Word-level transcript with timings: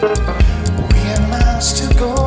We 0.00 0.06
have 0.08 1.28
miles 1.28 1.74
to 1.78 1.94
go. 1.94 2.19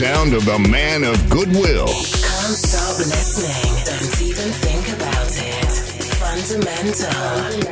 Sound 0.00 0.32
of 0.32 0.42
the 0.46 0.58
man 0.70 1.04
of 1.04 1.28
goodwill. 1.28 1.86
Stop 1.86 2.96
listening. 3.00 3.84
Don't 3.84 4.22
even 4.22 4.50
think 4.64 4.88
about 4.96 5.28
it. 5.28 5.72
Fundamental. 6.16 7.69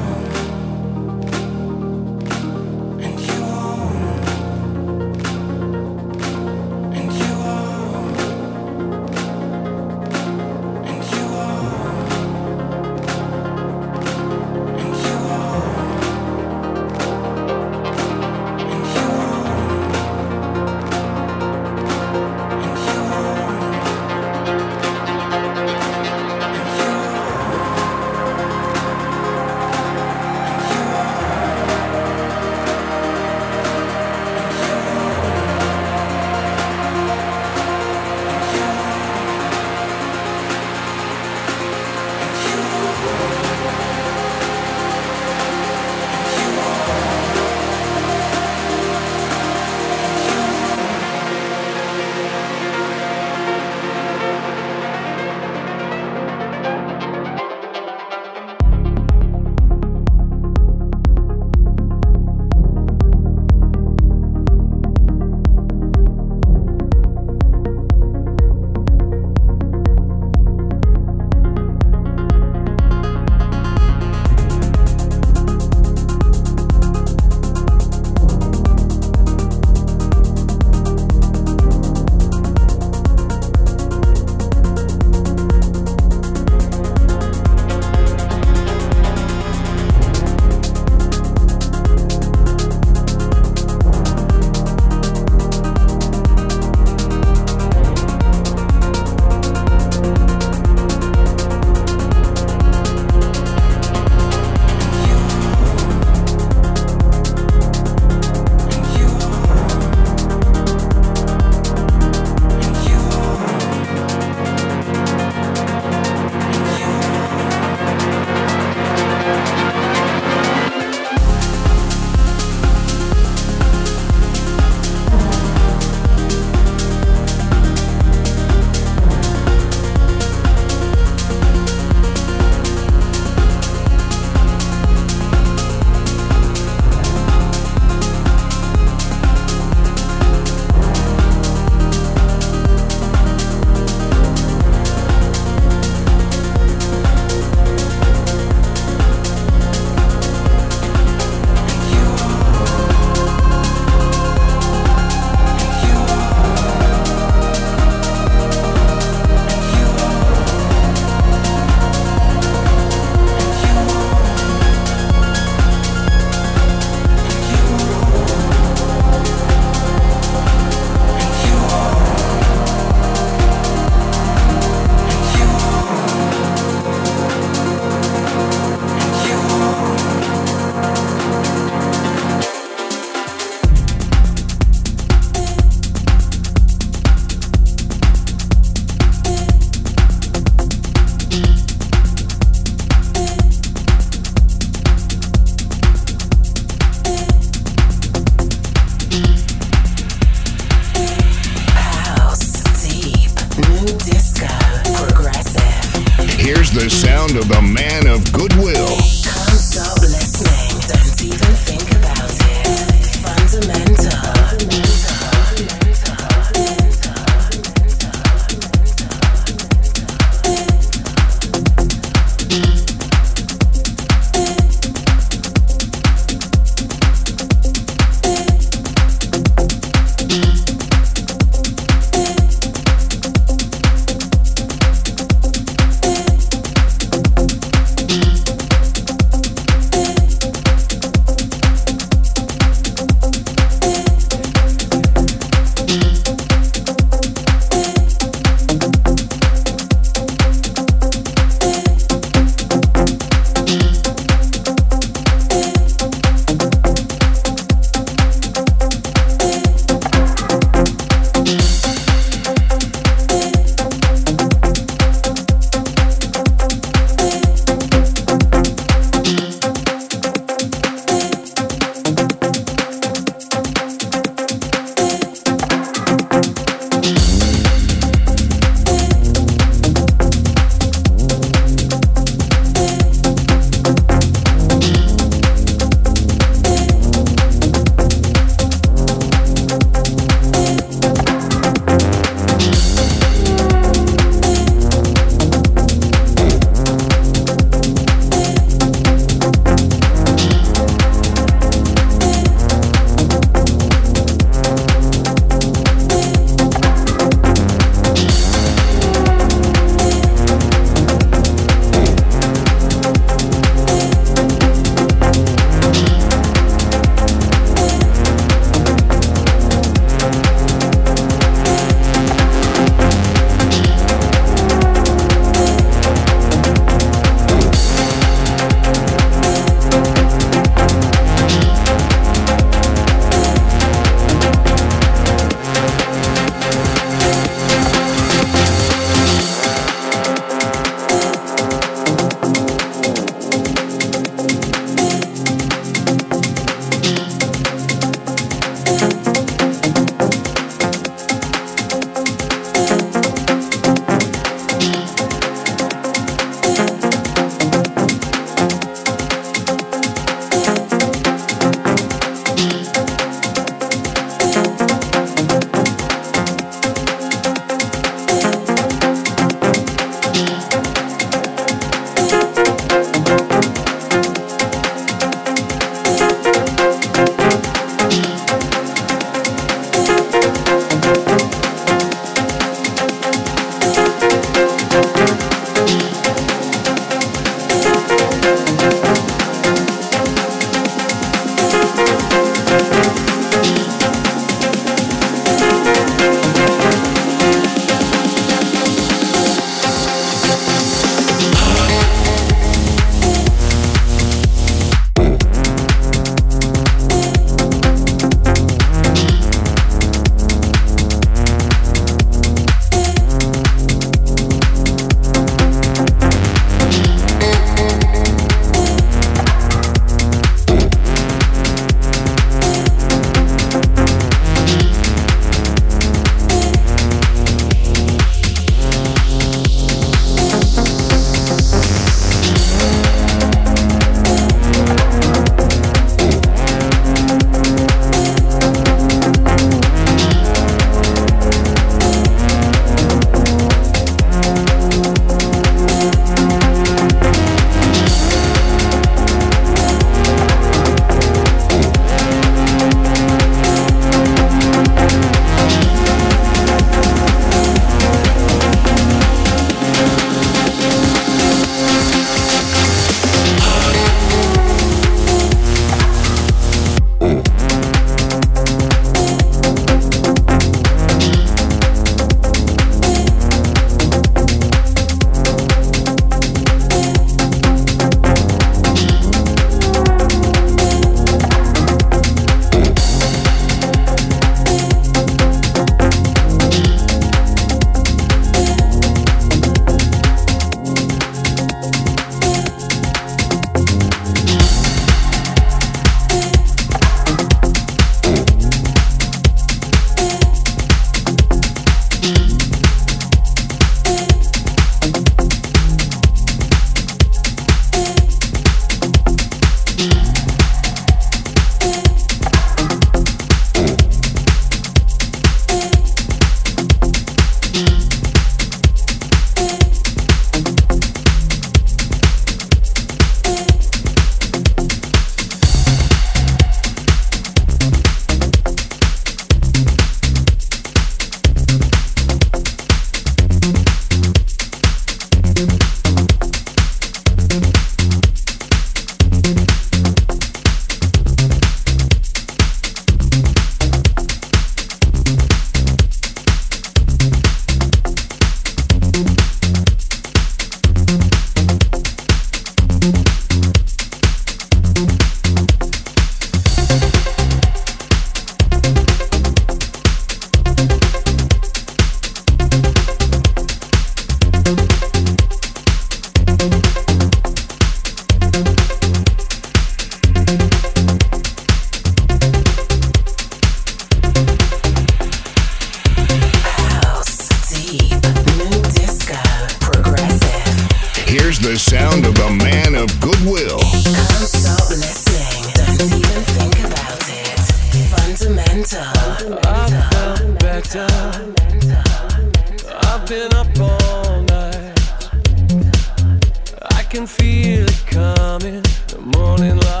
feel 597.75 597.85
it 597.85 598.03
coming. 598.05 598.83
The 599.07 599.19
morning 599.37 599.77
light. 599.77 600.00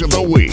Of 0.00 0.10
the 0.10 0.22
week, 0.22 0.47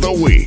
tracks 0.00 0.39